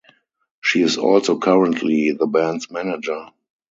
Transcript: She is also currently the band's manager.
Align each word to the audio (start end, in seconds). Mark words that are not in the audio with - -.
She 0.63 0.81
is 0.81 0.97
also 0.97 1.37
currently 1.37 2.09
the 2.13 2.25
band's 2.25 2.71
manager. 2.71 3.27